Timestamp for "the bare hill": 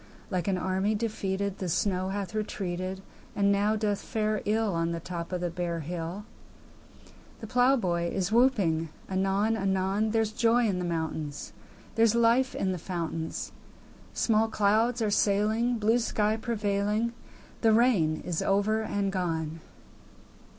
5.41-6.25